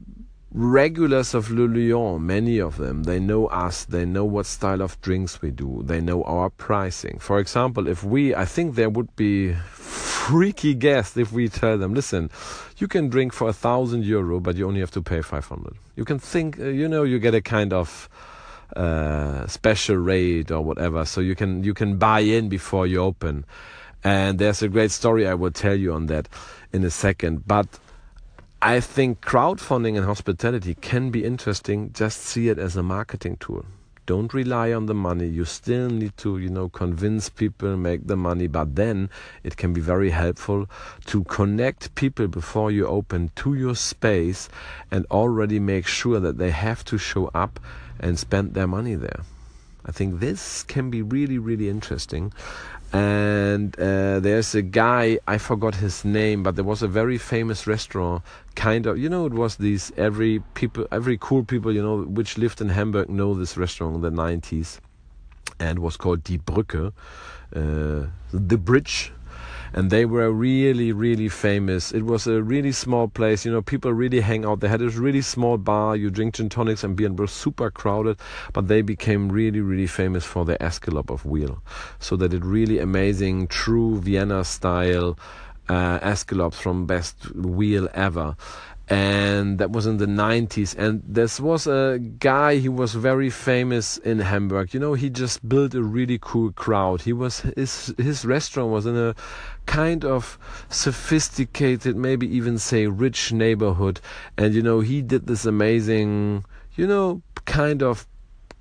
regulars 0.51 1.33
of 1.33 1.51
Le 1.51 1.67
Lion, 1.67 2.25
many 2.25 2.59
of 2.59 2.77
them, 2.77 3.03
they 3.03 3.19
know 3.19 3.47
us, 3.47 3.85
they 3.85 4.05
know 4.05 4.25
what 4.25 4.45
style 4.45 4.81
of 4.81 4.99
drinks 5.01 5.41
we 5.41 5.51
do, 5.51 5.81
they 5.85 6.01
know 6.01 6.23
our 6.23 6.49
pricing. 6.49 7.19
For 7.19 7.39
example, 7.39 7.87
if 7.87 8.03
we, 8.03 8.33
I 8.33 8.45
think 8.45 8.75
there 8.75 8.89
would 8.89 9.15
be 9.15 9.53
freaky 9.53 10.73
guests 10.73 11.17
if 11.17 11.31
we 11.31 11.49
tell 11.49 11.77
them, 11.77 11.93
listen, 11.93 12.31
you 12.77 12.87
can 12.87 13.09
drink 13.09 13.33
for 13.33 13.49
a 13.49 13.53
thousand 13.53 14.05
euro, 14.05 14.39
but 14.39 14.55
you 14.55 14.67
only 14.67 14.79
have 14.79 14.91
to 14.91 15.01
pay 15.01 15.21
500. 15.21 15.73
You 15.95 16.05
can 16.05 16.19
think, 16.19 16.59
uh, 16.59 16.65
you 16.65 16.87
know, 16.87 17.03
you 17.03 17.19
get 17.19 17.35
a 17.35 17.41
kind 17.41 17.73
of 17.73 18.09
uh, 18.75 19.47
special 19.47 19.97
rate 19.97 20.51
or 20.51 20.61
whatever, 20.61 21.05
so 21.05 21.21
you 21.21 21.35
can 21.35 21.63
you 21.63 21.73
can 21.73 21.97
buy 21.97 22.19
in 22.19 22.49
before 22.49 22.85
you 22.85 23.01
open. 23.01 23.45
And 24.03 24.39
there's 24.39 24.61
a 24.61 24.69
great 24.69 24.91
story 24.91 25.27
I 25.27 25.33
will 25.33 25.51
tell 25.51 25.75
you 25.75 25.93
on 25.93 26.05
that 26.05 26.29
in 26.71 26.83
a 26.83 26.89
second, 26.89 27.47
but 27.47 27.67
I 28.61 28.81
think 28.81 29.21
crowdfunding 29.21 29.95
and 29.95 30.05
hospitality 30.05 30.75
can 30.75 31.11
be 31.11 31.23
interesting. 31.23 31.93
Just 31.93 32.19
see 32.19 32.49
it 32.49 32.59
as 32.59 32.75
a 32.75 32.83
marketing 32.83 33.37
tool. 33.37 33.65
Don't 34.05 34.33
rely 34.33 34.73
on 34.73 34.85
the 34.85 34.93
money. 34.93 35.27
You 35.27 35.45
still 35.45 35.89
need 35.89 36.17
to, 36.17 36.37
you 36.37 36.49
know, 36.49 36.67
convince 36.67 37.29
people, 37.29 37.77
make 37.77 38.07
the 38.07 38.17
money, 38.17 38.47
but 38.47 38.75
then 38.75 39.09
it 39.43 39.55
can 39.55 39.71
be 39.71 39.79
very 39.79 40.09
helpful 40.09 40.69
to 41.05 41.23
connect 41.23 41.95
people 41.95 42.27
before 42.27 42.69
you 42.69 42.85
open 42.85 43.31
to 43.37 43.53
your 43.53 43.75
space 43.75 44.49
and 44.91 45.05
already 45.09 45.61
make 45.61 45.87
sure 45.87 46.19
that 46.19 46.37
they 46.37 46.51
have 46.51 46.83
to 46.83 46.97
show 46.97 47.27
up 47.33 47.61
and 47.97 48.19
spend 48.19 48.55
their 48.55 48.67
money 48.67 48.95
there. 48.95 49.21
I 49.85 49.93
think 49.93 50.19
this 50.19 50.63
can 50.63 50.89
be 50.89 51.01
really, 51.01 51.37
really 51.37 51.69
interesting 51.69 52.33
and 52.91 53.79
uh, 53.79 54.19
there's 54.19 54.55
a 54.55 54.62
guy 54.62 55.19
I 55.27 55.38
forgot 55.38 55.75
his 55.75 56.03
name, 56.03 56.43
but 56.43 56.55
there 56.55 56.63
was 56.63 56.81
a 56.81 56.88
very 56.88 57.17
famous 57.17 57.67
restaurant, 57.67 58.24
kind 58.55 58.86
of 58.88 58.98
you 58.98 59.10
know 59.10 59.25
it 59.25 59.34
was 59.34 59.58
these 59.58 59.91
every 59.96 60.39
people 60.55 60.88
every 60.91 61.17
cool 61.19 61.43
people 61.43 61.72
you 61.72 61.84
know 61.84 62.01
which 62.03 62.38
lived 62.38 62.62
in 62.62 62.69
Hamburg 62.69 63.10
know 63.10 63.34
this 63.34 63.58
restaurant 63.58 63.96
in 63.96 64.01
the 64.01 64.10
90s, 64.10 64.79
and 65.60 65.79
was 65.79 65.98
called 65.98 66.24
Die 66.24 66.38
Brücke, 66.38 66.91
uh, 67.55 68.08
the 68.31 68.58
bridge 68.58 69.12
and 69.73 69.89
they 69.89 70.05
were 70.05 70.31
really 70.31 70.91
really 70.91 71.29
famous. 71.29 71.91
It 71.91 72.03
was 72.03 72.27
a 72.27 72.41
really 72.41 72.71
small 72.71 73.07
place 73.07 73.45
you 73.45 73.51
know 73.51 73.61
people 73.61 73.93
really 73.93 74.21
hang 74.21 74.45
out. 74.45 74.59
They 74.59 74.67
had 74.67 74.81
this 74.81 74.95
really 74.95 75.21
small 75.21 75.57
bar 75.57 75.95
you 75.95 76.09
drink 76.09 76.35
gin 76.35 76.49
tonics 76.49 76.83
and 76.83 76.95
beer 76.95 77.07
and 77.07 77.17
were 77.17 77.27
super 77.27 77.69
crowded 77.71 78.19
but 78.53 78.67
they 78.67 78.81
became 78.81 79.31
really 79.31 79.61
really 79.61 79.88
famous 79.88 80.25
for 80.25 80.45
their 80.45 80.57
escalope 80.57 81.09
of 81.09 81.25
wheel. 81.25 81.61
So 81.99 82.15
they 82.15 82.27
did 82.27 82.45
really 82.45 82.79
amazing 82.79 83.47
true 83.47 83.99
vienna 83.99 84.43
style 84.43 85.17
uh, 85.69 85.99
escalopes 85.99 86.55
from 86.55 86.85
best 86.85 87.33
wheel 87.35 87.88
ever. 87.93 88.35
And 88.91 89.59
that 89.59 89.69
was 89.69 89.85
in 89.85 89.97
the 89.97 90.07
90s 90.07 90.75
and 90.75 91.03
this 91.07 91.39
was 91.39 91.67
a 91.67 91.99
guy 92.17 92.55
he 92.55 92.69
was 92.69 92.95
very 92.95 93.29
famous 93.29 93.99
in 93.99 94.17
hamburg. 94.17 94.73
You 94.73 94.79
know 94.79 94.95
he 94.95 95.11
just 95.11 95.47
built 95.47 95.75
a 95.75 95.83
really 95.83 96.17
cool 96.19 96.51
crowd. 96.53 97.03
He 97.03 97.13
was 97.13 97.41
his 97.55 97.93
his 97.99 98.25
restaurant 98.25 98.71
was 98.71 98.88
in 98.88 98.97
a 98.97 99.13
kind 99.69 100.03
of 100.03 100.39
sophisticated 100.69 101.95
maybe 101.95 102.25
even 102.35 102.57
say 102.57 102.88
rich 102.88 103.31
neighborhood. 103.31 104.01
And 104.35 104.55
you 104.55 104.63
know 104.63 104.79
he 104.79 105.03
did 105.03 105.27
this 105.27 105.45
amazing 105.45 106.43
you 106.75 106.88
know 106.88 107.21
kind 107.45 107.83
of 107.83 108.07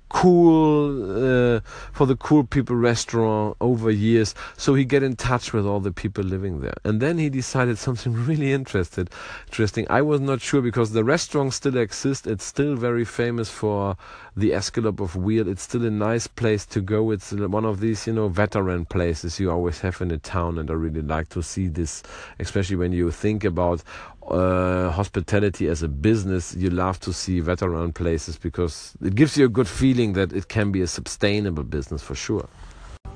cool 0.09 1.57
uh, 1.57 1.59
for 1.93 2.05
the 2.05 2.15
cool 2.15 2.43
people 2.43 2.75
restaurant 2.75 3.57
over 3.59 3.89
years. 3.89 4.35
So 4.55 4.75
he 4.75 4.85
get 4.85 5.01
in 5.01 5.15
touch 5.15 5.51
with 5.51 5.65
all 5.65 5.79
the 5.79 5.91
people 5.91 6.23
living 6.23 6.61
there. 6.61 6.77
And 6.83 7.01
then 7.01 7.17
he 7.17 7.29
decided 7.29 7.77
something 7.77 8.13
really 8.29 8.51
interested 8.51 9.09
interesting. 9.47 9.87
I 9.89 10.01
was 10.01 10.21
not 10.21 10.41
sure 10.41 10.61
because 10.61 10.91
the 10.91 11.03
restaurant 11.03 11.53
still 11.53 11.77
exists. 11.77 12.27
It's 12.27 12.45
still 12.45 12.75
very 12.75 13.05
famous 13.05 13.49
for 13.49 13.97
the 14.39 14.51
escalope 14.51 14.99
of 14.99 15.15
wheel. 15.15 15.47
It's 15.47 15.63
still 15.63 15.85
a 15.85 15.91
nice 15.91 16.27
place 16.27 16.65
to 16.67 16.81
go. 16.81 17.11
It's 17.11 17.31
one 17.31 17.65
of 17.65 17.79
these 17.79 18.07
you 18.07 18.13
know 18.13 18.27
veteran 18.27 18.85
places 18.85 19.39
you 19.39 19.51
always 19.51 19.79
have 19.81 20.01
in 20.01 20.11
a 20.11 20.17
town 20.17 20.57
and 20.57 20.69
i 20.69 20.73
really 20.73 21.01
like 21.01 21.29
to 21.29 21.41
see 21.41 21.67
this 21.67 22.03
especially 22.39 22.75
when 22.75 22.91
you 22.91 23.11
think 23.11 23.43
about 23.43 23.83
uh, 24.29 24.91
hospitality 24.91 25.67
as 25.67 25.81
a 25.81 25.87
business, 25.87 26.55
you 26.55 26.69
love 26.69 26.99
to 26.99 27.11
see 27.11 27.39
veteran 27.39 27.91
places 27.91 28.37
because 28.37 28.93
it 29.01 29.15
gives 29.15 29.37
you 29.37 29.45
a 29.45 29.49
good 29.49 29.67
feeling 29.67 30.13
that 30.13 30.31
it 30.33 30.49
can 30.49 30.71
be 30.71 30.81
a 30.81 30.87
sustainable 30.87 31.63
business 31.63 32.03
for 32.03 32.15
sure. 32.15 32.47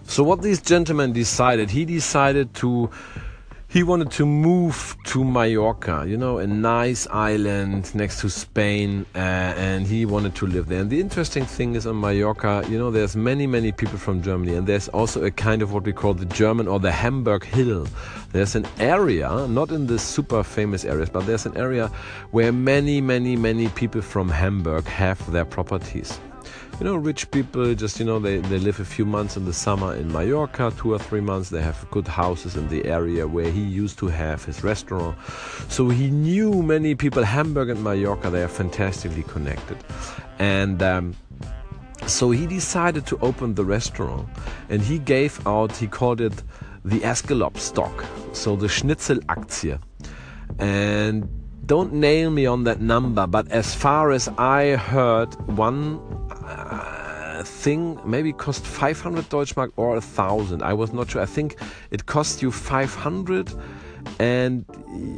So, 0.05 0.23
what 0.23 0.41
these 0.41 0.61
gentlemen 0.61 1.13
decided, 1.13 1.69
he 1.69 1.85
decided 1.85 2.53
to 2.55 2.89
he 3.73 3.81
wanted 3.81 4.11
to 4.11 4.23
move 4.23 4.95
to 5.03 5.23
Mallorca, 5.23 6.05
you 6.07 6.15
know, 6.15 6.37
a 6.37 6.45
nice 6.45 7.07
island 7.07 7.93
next 7.95 8.21
to 8.21 8.29
Spain, 8.29 9.03
uh, 9.15 9.17
and 9.17 9.87
he 9.87 10.05
wanted 10.05 10.35
to 10.35 10.45
live 10.45 10.67
there. 10.67 10.79
And 10.79 10.91
the 10.91 11.01
interesting 11.01 11.43
thing 11.43 11.73
is 11.73 11.87
on 11.87 11.99
Mallorca, 11.99 12.63
you 12.69 12.77
know, 12.77 12.91
there's 12.91 13.15
many, 13.15 13.47
many 13.47 13.71
people 13.71 13.97
from 13.97 14.21
Germany, 14.21 14.53
and 14.53 14.67
there's 14.67 14.89
also 14.89 15.25
a 15.25 15.31
kind 15.31 15.63
of 15.63 15.73
what 15.73 15.85
we 15.85 15.91
call 15.91 16.13
the 16.13 16.25
German 16.25 16.67
or 16.67 16.79
the 16.79 16.91
Hamburg 16.91 17.45
Hill. 17.45 17.87
There's 18.31 18.53
an 18.53 18.67
area, 18.77 19.47
not 19.47 19.71
in 19.71 19.87
the 19.87 19.97
super 19.97 20.43
famous 20.43 20.85
areas, 20.85 21.09
but 21.09 21.25
there's 21.25 21.47
an 21.47 21.57
area 21.57 21.87
where 22.29 22.51
many, 22.51 23.01
many, 23.01 23.35
many 23.35 23.69
people 23.69 24.03
from 24.03 24.29
Hamburg 24.29 24.85
have 24.85 25.31
their 25.31 25.45
properties 25.45 26.19
you 26.79 26.85
know, 26.85 26.95
rich 26.95 27.29
people 27.31 27.73
just, 27.75 27.99
you 27.99 28.05
know, 28.05 28.19
they, 28.19 28.37
they 28.37 28.59
live 28.59 28.79
a 28.79 28.85
few 28.85 29.05
months 29.05 29.37
in 29.37 29.45
the 29.45 29.53
summer 29.53 29.95
in 29.95 30.11
Mallorca, 30.11 30.73
two 30.77 30.93
or 30.93 30.99
three 30.99 31.21
months. 31.21 31.49
They 31.49 31.61
have 31.61 31.85
good 31.91 32.07
houses 32.07 32.55
in 32.55 32.67
the 32.69 32.85
area 32.85 33.27
where 33.27 33.49
he 33.51 33.61
used 33.61 33.99
to 33.99 34.07
have 34.07 34.43
his 34.43 34.63
restaurant. 34.63 35.17
So 35.69 35.89
he 35.89 36.09
knew 36.09 36.63
many 36.63 36.95
people, 36.95 37.23
Hamburg 37.23 37.69
and 37.69 37.83
Mallorca, 37.83 38.29
they 38.29 38.43
are 38.43 38.47
fantastically 38.47 39.23
connected. 39.23 39.77
And, 40.39 40.81
um, 40.81 41.15
so 42.07 42.31
he 42.31 42.45
decided 42.47 43.05
to 43.07 43.17
open 43.19 43.55
the 43.55 43.63
restaurant 43.63 44.27
and 44.69 44.81
he 44.81 44.99
gave 44.99 45.45
out, 45.47 45.75
he 45.77 45.87
called 45.87 46.19
it 46.19 46.33
the 46.83 46.99
Escalope 46.99 47.57
stock, 47.57 48.03
so 48.33 48.55
the 48.57 48.67
Schnitzel 48.67 49.19
Aktie. 49.29 49.79
And 50.59 51.29
don't 51.65 51.93
nail 51.93 52.29
me 52.29 52.45
on 52.45 52.65
that 52.65 52.81
number, 52.81 53.25
but 53.25 53.49
as 53.51 53.73
far 53.73 54.11
as 54.11 54.27
I 54.37 54.75
heard, 54.75 55.33
one 55.55 55.99
thing 57.43 58.00
maybe 58.05 58.33
cost 58.33 58.65
500 58.65 59.25
Deutschmark 59.29 59.71
or 59.75 59.95
a 59.95 60.01
thousand. 60.01 60.63
I 60.63 60.73
was 60.73 60.93
not 60.93 61.12
sure. 61.12 61.21
I 61.21 61.25
think 61.25 61.57
it 61.91 62.05
cost 62.05 62.41
you 62.41 62.51
500 62.51 63.53
and 64.19 64.65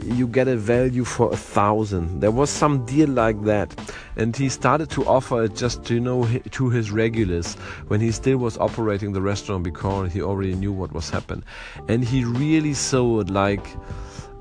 you 0.06 0.28
get 0.28 0.48
a 0.48 0.56
value 0.56 1.04
for 1.04 1.32
a 1.32 1.38
thousand. 1.38 2.22
There 2.22 2.32
was 2.32 2.50
some 2.50 2.86
deal 2.86 3.10
like 3.10 3.42
that, 3.44 3.74
and 4.16 4.36
he 4.36 4.50
started 4.50 4.90
to 4.92 5.06
offer 5.06 5.44
it 5.44 5.56
just 5.56 5.84
to 5.86 5.96
you 5.96 6.00
know 6.00 6.26
to 6.52 6.70
his 6.70 6.92
regulars 6.92 7.56
when 7.88 8.00
he 8.00 8.12
still 8.12 8.38
was 8.38 8.58
operating 8.58 9.14
the 9.14 9.22
restaurant 9.22 9.64
because 9.64 10.14
he 10.14 10.22
already 10.22 10.56
knew 10.56 10.72
what 10.72 10.92
was 10.94 11.10
happening, 11.10 11.44
and 11.88 12.04
he 12.04 12.24
really 12.24 12.74
sold 12.74 13.30
like 13.30 13.68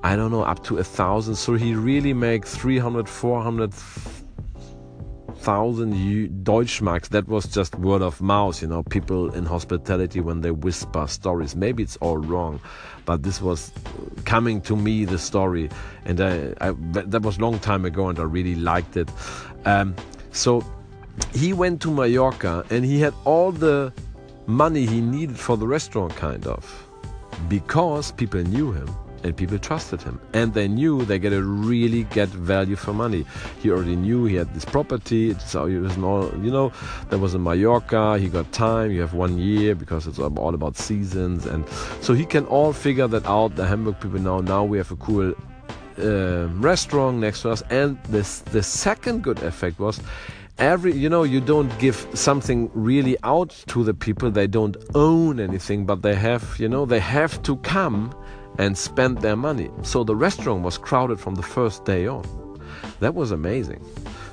I 0.04 0.16
don't 0.16 0.30
know, 0.30 0.42
up 0.42 0.62
to 0.64 0.76
a 0.76 0.84
thousand. 0.84 1.36
So 1.36 1.54
he 1.54 1.74
really 1.74 2.12
make 2.12 2.44
300, 2.44 3.08
400, 3.08 3.72
100,000 5.46 6.44
Deutschmarks. 6.44 7.08
That 7.10 7.28
was 7.28 7.46
just 7.46 7.74
word 7.76 8.02
of 8.02 8.20
mouth, 8.20 8.62
you 8.62 8.68
know, 8.68 8.82
people 8.82 9.32
in 9.34 9.44
hospitality 9.44 10.20
when 10.20 10.40
they 10.40 10.50
whisper 10.50 11.06
stories. 11.06 11.54
Maybe 11.54 11.82
it's 11.82 11.96
all 11.96 12.18
wrong, 12.18 12.60
but 13.04 13.22
this 13.22 13.40
was 13.42 13.70
coming 14.24 14.60
to 14.62 14.76
me, 14.76 15.04
the 15.04 15.18
story. 15.18 15.68
And 16.04 16.20
I, 16.20 16.54
I 16.60 16.72
that 16.92 17.22
was 17.22 17.40
long 17.40 17.58
time 17.58 17.84
ago 17.84 18.08
and 18.08 18.18
I 18.18 18.22
really 18.22 18.54
liked 18.54 18.96
it. 18.96 19.10
Um, 19.64 19.94
so 20.32 20.64
he 21.32 21.52
went 21.52 21.80
to 21.82 21.90
Mallorca 21.90 22.64
and 22.70 22.84
he 22.84 23.00
had 23.00 23.14
all 23.24 23.52
the 23.52 23.92
money 24.46 24.86
he 24.86 25.00
needed 25.00 25.38
for 25.38 25.56
the 25.56 25.66
restaurant, 25.66 26.16
kind 26.16 26.46
of, 26.46 26.88
because 27.48 28.12
people 28.12 28.42
knew 28.42 28.72
him 28.72 28.88
and 29.24 29.34
people 29.34 29.58
trusted 29.58 30.02
him. 30.02 30.20
And 30.34 30.54
they 30.54 30.68
knew 30.68 31.04
they 31.04 31.18
get 31.18 31.32
a 31.32 31.42
really 31.42 32.04
get 32.04 32.28
value 32.28 32.76
for 32.76 32.92
money. 32.92 33.24
He 33.60 33.70
already 33.70 33.96
knew 33.96 34.26
he 34.26 34.36
had 34.36 34.52
this 34.54 34.64
property. 34.64 35.34
So 35.40 35.66
he 35.66 35.76
was 35.76 35.96
all 35.98 36.30
you 36.42 36.50
know 36.50 36.72
there 37.08 37.18
was 37.18 37.34
in 37.34 37.42
mallorca. 37.42 38.18
He 38.18 38.28
got 38.28 38.52
time. 38.52 38.90
You 38.92 39.00
have 39.00 39.14
one 39.14 39.38
year 39.38 39.74
because 39.74 40.06
it's 40.06 40.18
all 40.18 40.54
about 40.54 40.76
seasons. 40.76 41.46
And 41.46 41.66
so 42.00 42.12
he 42.12 42.26
can 42.26 42.44
all 42.46 42.72
figure 42.72 43.08
that 43.08 43.26
out. 43.26 43.56
The 43.56 43.66
hamburg 43.66 43.98
people 43.98 44.20
now 44.20 44.40
now 44.40 44.62
we 44.62 44.78
have 44.78 44.92
a 44.92 44.96
cool 44.96 45.34
uh, 45.98 46.46
restaurant 46.70 47.18
next 47.18 47.42
to 47.42 47.50
us. 47.50 47.62
And 47.70 47.98
this 48.04 48.40
the 48.40 48.62
second 48.62 49.22
good 49.22 49.42
effect 49.42 49.78
was 49.78 50.00
every 50.58 50.92
you 50.92 51.08
know 51.08 51.22
you 51.22 51.40
don't 51.40 51.76
give 51.78 52.06
something 52.12 52.70
really 52.74 53.16
out 53.22 53.50
to 53.68 53.82
the 53.84 53.94
people. 53.94 54.30
They 54.30 54.46
don't 54.46 54.76
own 54.94 55.40
anything 55.40 55.86
but 55.86 56.02
they 56.02 56.14
have 56.14 56.44
you 56.58 56.68
know 56.68 56.84
they 56.84 57.00
have 57.00 57.42
to 57.44 57.56
come 57.56 58.14
and 58.58 58.76
spent 58.78 59.20
their 59.20 59.36
money. 59.36 59.70
So 59.82 60.04
the 60.04 60.16
restaurant 60.16 60.62
was 60.62 60.78
crowded 60.78 61.20
from 61.20 61.34
the 61.34 61.42
first 61.42 61.84
day 61.84 62.06
on. 62.06 62.24
That 63.00 63.14
was 63.14 63.30
amazing. 63.30 63.84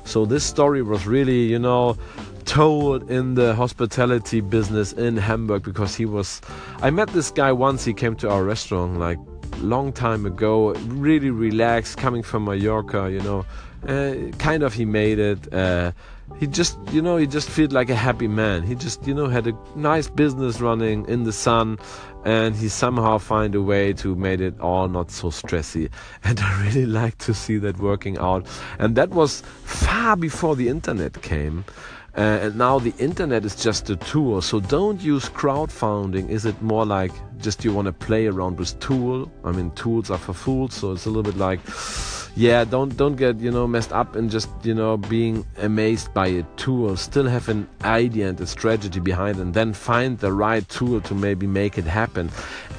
So 0.05 0.25
this 0.25 0.43
story 0.43 0.81
was 0.81 1.07
really 1.07 1.43
you 1.43 1.59
know 1.59 1.97
told 2.45 3.09
in 3.09 3.35
the 3.35 3.53
hospitality 3.55 4.41
business 4.41 4.93
in 4.93 5.15
hamburg 5.15 5.61
because 5.63 5.95
he 5.95 6.05
was 6.05 6.41
i 6.81 6.89
met 6.89 7.07
this 7.09 7.29
guy 7.29 7.51
once 7.51 7.85
he 7.85 7.93
came 7.93 8.15
to 8.15 8.27
our 8.27 8.43
restaurant 8.43 8.97
like 8.97 9.19
long 9.59 9.93
time 9.93 10.25
ago 10.25 10.73
really 10.87 11.29
relaxed 11.29 11.97
coming 11.97 12.23
from 12.23 12.45
mallorca 12.45 13.09
you 13.11 13.21
know. 13.21 13.45
Uh, 13.87 14.29
kind 14.37 14.61
of 14.61 14.73
he 14.75 14.85
made 14.85 15.17
it. 15.17 15.51
Uh, 15.51 15.91
he 16.39 16.47
just, 16.47 16.77
you 16.91 17.01
know, 17.01 17.17
he 17.17 17.27
just 17.27 17.49
felt 17.49 17.71
like 17.71 17.89
a 17.89 17.95
happy 17.95 18.27
man. 18.27 18.63
He 18.63 18.75
just, 18.75 19.05
you 19.05 19.13
know, 19.13 19.27
had 19.27 19.47
a 19.47 19.53
nice 19.75 20.09
business 20.09 20.59
running 20.59 21.05
in 21.07 21.23
the 21.23 21.33
sun, 21.33 21.77
and 22.25 22.55
he 22.55 22.69
somehow 22.69 23.17
find 23.17 23.55
a 23.55 23.61
way 23.61 23.93
to 23.93 24.15
make 24.15 24.39
it 24.39 24.59
all 24.59 24.87
not 24.87 25.11
so 25.11 25.29
stressy. 25.29 25.89
And 26.23 26.39
I 26.39 26.63
really 26.63 26.85
like 26.85 27.17
to 27.19 27.33
see 27.33 27.57
that 27.59 27.77
working 27.77 28.17
out. 28.17 28.47
And 28.79 28.95
that 28.95 29.09
was 29.09 29.41
far 29.63 30.15
before 30.15 30.55
the 30.55 30.69
internet 30.69 31.21
came. 31.21 31.65
Uh, 32.17 32.39
and 32.41 32.57
now 32.57 32.77
the 32.77 32.93
internet 32.97 33.45
is 33.45 33.55
just 33.55 33.89
a 33.89 33.95
tool. 33.95 34.41
So 34.41 34.59
don't 34.59 35.01
use 35.01 35.29
crowdfunding. 35.29 36.29
Is 36.29 36.45
it 36.45 36.61
more 36.61 36.85
like 36.85 37.13
just 37.41 37.63
you 37.63 37.73
want 37.73 37.87
to 37.87 37.93
play 37.93 38.27
around 38.27 38.57
with 38.57 38.79
tool? 38.79 39.31
I 39.43 39.51
mean, 39.51 39.71
tools 39.71 40.09
are 40.09 40.17
for 40.17 40.33
fools. 40.33 40.73
So 40.73 40.91
it's 40.93 41.05
a 41.05 41.09
little 41.09 41.23
bit 41.23 41.37
like 41.37 41.59
yeah 42.35 42.63
don't 42.63 42.95
don't 42.95 43.17
get 43.17 43.37
you 43.39 43.51
know 43.51 43.67
messed 43.67 43.91
up 43.91 44.15
and 44.15 44.31
just 44.31 44.49
you 44.63 44.73
know 44.73 44.95
being 44.95 45.45
amazed 45.57 46.13
by 46.13 46.27
a 46.27 46.43
tool 46.55 46.95
still 46.95 47.27
have 47.27 47.49
an 47.49 47.67
idea 47.83 48.29
and 48.29 48.39
a 48.39 48.47
strategy 48.47 49.01
behind 49.01 49.37
and 49.37 49.53
then 49.53 49.73
find 49.73 50.17
the 50.19 50.31
right 50.31 50.67
tool 50.69 51.01
to 51.01 51.13
maybe 51.13 51.45
make 51.45 51.77
it 51.77 51.83
happen 51.83 52.29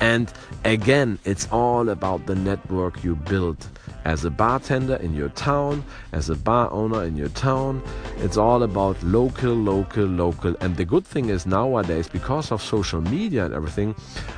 and 0.00 0.32
again 0.64 1.18
it's 1.24 1.46
all 1.52 1.90
about 1.90 2.24
the 2.24 2.34
network 2.34 3.04
you 3.04 3.14
build 3.14 3.68
as 4.04 4.24
a 4.24 4.30
bartender 4.30 4.96
in 4.96 5.14
your 5.14 5.28
town, 5.30 5.84
as 6.12 6.30
a 6.30 6.36
bar 6.36 6.70
owner 6.72 7.04
in 7.04 7.16
your 7.16 7.28
town. 7.30 7.82
It's 8.18 8.36
all 8.36 8.62
about 8.62 9.02
local, 9.02 9.54
local, 9.54 10.04
local. 10.04 10.56
And 10.60 10.76
the 10.76 10.84
good 10.84 11.06
thing 11.06 11.28
is 11.28 11.46
nowadays, 11.46 12.08
because 12.08 12.50
of 12.52 12.62
social 12.62 13.00
media 13.00 13.44
and 13.44 13.54
everything, 13.54 13.94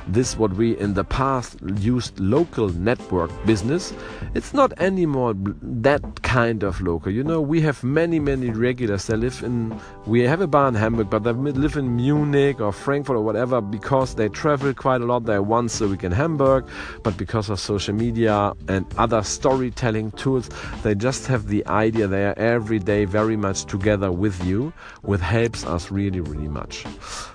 this 0.07 0.37
what 0.37 0.53
we 0.53 0.77
in 0.77 0.93
the 0.93 1.03
past 1.03 1.57
used 1.77 2.19
local 2.19 2.69
network 2.69 3.31
business, 3.45 3.93
it's 4.33 4.53
not 4.53 4.73
anymore 4.79 5.33
that 5.61 6.21
kind 6.23 6.63
of 6.63 6.81
local. 6.81 7.11
You 7.11 7.23
know, 7.23 7.41
we 7.41 7.61
have 7.61 7.83
many, 7.83 8.19
many 8.19 8.49
regulars 8.49 9.07
that 9.07 9.17
live 9.17 9.41
in, 9.43 9.79
we 10.05 10.21
have 10.21 10.41
a 10.41 10.47
bar 10.47 10.67
in 10.67 10.75
Hamburg, 10.75 11.09
but 11.09 11.23
they 11.23 11.31
live 11.31 11.77
in 11.77 11.95
Munich 11.95 12.59
or 12.59 12.71
Frankfurt 12.71 13.15
or 13.15 13.21
whatever 13.21 13.61
because 13.61 14.15
they 14.15 14.29
travel 14.29 14.73
quite 14.73 15.01
a 15.01 15.05
lot. 15.05 15.25
They're 15.25 15.41
once 15.41 15.81
a 15.81 15.87
week 15.87 16.03
in 16.03 16.11
Hamburg, 16.11 16.65
but 17.03 17.17
because 17.17 17.49
of 17.49 17.59
social 17.59 17.93
media 17.93 18.53
and 18.67 18.85
other 18.97 19.23
stories, 19.23 19.54
storytelling 19.55 20.11
tools. 20.11 20.49
They 20.83 20.95
just 20.95 21.27
have 21.27 21.47
the 21.47 21.65
idea 21.67 22.07
they 22.07 22.25
are 22.25 22.37
every 22.37 22.77
day 22.77 23.05
very 23.05 23.37
much 23.37 23.63
together 23.63 24.11
with 24.11 24.43
you, 24.43 24.73
which 25.03 25.21
helps 25.21 25.65
us 25.65 25.91
really, 25.91 26.19
really 26.19 26.49
much. 26.49 26.85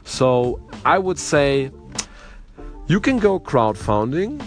So 0.04 0.60
I 0.84 0.98
would 0.98 1.18
say 1.18 1.70
you 2.88 3.00
can 3.00 3.18
go 3.18 3.40
crowdfunding. 3.40 4.42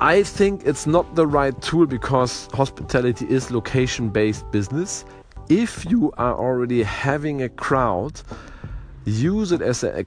I 0.00 0.22
think 0.22 0.62
it's 0.64 0.86
not 0.86 1.14
the 1.16 1.26
right 1.26 1.60
tool 1.60 1.86
because 1.86 2.48
hospitality 2.54 3.26
is 3.28 3.50
location 3.50 4.08
based 4.08 4.50
business. 4.50 5.04
If 5.50 5.84
you 5.84 6.12
are 6.16 6.34
already 6.34 6.82
having 6.82 7.42
a 7.42 7.50
crowd, 7.50 8.22
use 9.04 9.52
it 9.52 9.60
as 9.60 9.84
an 9.84 10.06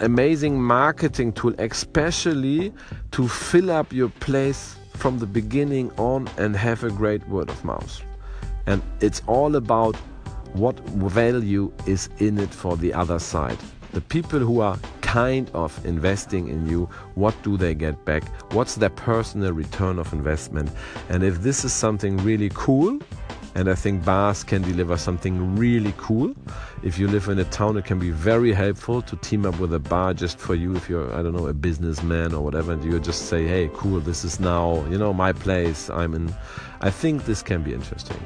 amazing 0.00 0.60
marketing 0.60 1.32
tool, 1.32 1.54
especially 1.60 2.72
to 3.12 3.28
fill 3.28 3.70
up 3.70 3.92
your 3.92 4.08
place 4.08 4.79
from 5.00 5.18
the 5.18 5.26
beginning 5.26 5.90
on 5.96 6.28
and 6.36 6.54
have 6.54 6.84
a 6.84 6.90
great 6.90 7.26
word 7.28 7.48
of 7.48 7.64
mouth. 7.64 8.02
And 8.66 8.82
it's 9.00 9.22
all 9.26 9.56
about 9.56 9.96
what 10.52 10.78
value 10.80 11.72
is 11.86 12.10
in 12.18 12.38
it 12.38 12.50
for 12.50 12.76
the 12.76 12.92
other 12.92 13.18
side. 13.18 13.56
The 13.92 14.02
people 14.02 14.38
who 14.38 14.60
are 14.60 14.78
kind 15.00 15.50
of 15.54 15.84
investing 15.86 16.48
in 16.48 16.68
you, 16.68 16.88
what 17.14 17.34
do 17.42 17.56
they 17.56 17.74
get 17.74 18.04
back? 18.04 18.22
What's 18.52 18.74
their 18.74 18.90
personal 18.90 19.52
return 19.52 19.98
of 19.98 20.12
investment? 20.12 20.70
And 21.08 21.22
if 21.22 21.40
this 21.40 21.64
is 21.64 21.72
something 21.72 22.18
really 22.18 22.50
cool, 22.52 23.00
and 23.54 23.68
I 23.68 23.74
think 23.74 24.04
bars 24.04 24.44
can 24.44 24.62
deliver 24.62 24.96
something 24.96 25.56
really 25.56 25.92
cool. 25.96 26.34
If 26.82 26.98
you 26.98 27.08
live 27.08 27.28
in 27.28 27.38
a 27.38 27.44
town, 27.44 27.76
it 27.76 27.84
can 27.84 27.98
be 27.98 28.10
very 28.10 28.52
helpful 28.52 29.02
to 29.02 29.16
team 29.16 29.44
up 29.44 29.58
with 29.58 29.74
a 29.74 29.78
bar 29.78 30.14
just 30.14 30.38
for 30.38 30.54
you. 30.54 30.76
If 30.76 30.88
you're, 30.88 31.12
I 31.14 31.22
don't 31.22 31.34
know, 31.34 31.46
a 31.46 31.52
businessman 31.52 32.32
or 32.32 32.42
whatever, 32.42 32.72
and 32.72 32.84
you 32.84 32.98
just 33.00 33.26
say, 33.26 33.46
hey, 33.46 33.70
cool, 33.74 34.00
this 34.00 34.24
is 34.24 34.40
now, 34.40 34.84
you 34.88 34.98
know, 34.98 35.12
my 35.12 35.32
place. 35.32 35.90
I'm 35.90 36.14
in. 36.14 36.34
I 36.80 36.90
think 36.90 37.24
this 37.24 37.42
can 37.42 37.62
be 37.62 37.74
interesting. 37.74 38.16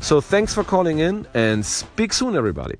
So 0.00 0.20
thanks 0.20 0.54
for 0.54 0.64
calling 0.64 1.00
in 1.00 1.26
and 1.34 1.66
speak 1.66 2.12
soon, 2.12 2.36
everybody. 2.36 2.76